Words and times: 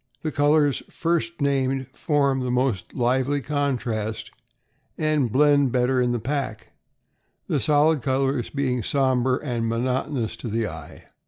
The 0.23 0.31
colors 0.31 0.81
first 0.89 1.41
named 1.41 1.85
form 1.93 2.39
the 2.39 2.49
most 2.49 2.95
lively 2.95 3.39
contrast 3.39 4.31
and 4.97 5.31
blend 5.31 5.71
better 5.71 6.01
in 6.01 6.11
the 6.11 6.17
pack, 6.19 6.69
the 7.47 7.59
solid 7.59 8.01
colors 8.01 8.49
being 8.49 8.81
somber 8.81 9.37
and 9.37 9.67
monotonous 9.69 10.35
to 10.37 10.47
the 10.47 10.67
eye. 10.67 11.03